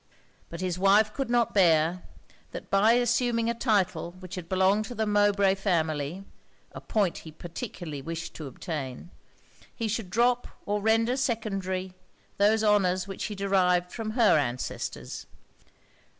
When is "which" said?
4.19-4.33, 13.07-13.25